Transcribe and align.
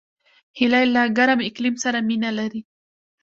هیلۍ 0.57 0.85
له 0.95 1.01
ګرم 1.17 1.39
اقلیم 1.49 1.75
سره 1.83 1.97
مینه 2.07 2.29
لري 2.39 2.61